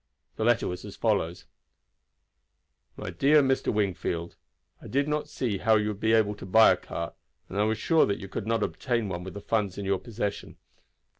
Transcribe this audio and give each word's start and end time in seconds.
The 0.35 0.43
letter 0.43 0.67
was 0.67 0.83
as 0.83 0.95
follows: 0.95 1.45
"My 2.97 3.11
Dear 3.11 3.43
Mr. 3.43 3.71
Wingfield: 3.71 4.35
I 4.81 4.87
did 4.87 5.07
not 5.07 5.29
see 5.29 5.59
how 5.59 5.75
you 5.75 5.89
would 5.89 5.99
be 5.99 6.13
able 6.13 6.33
to 6.37 6.45
buy 6.47 6.71
a 6.71 6.75
cart, 6.77 7.13
and 7.47 7.59
I 7.59 7.65
was 7.65 7.77
sure 7.77 8.07
that 8.07 8.17
you 8.17 8.27
could 8.27 8.47
not 8.47 8.63
obtain 8.63 9.09
one 9.09 9.23
with 9.23 9.35
the 9.35 9.41
funds 9.41 9.77
in 9.77 9.85
your 9.85 9.99
possession. 9.99 10.57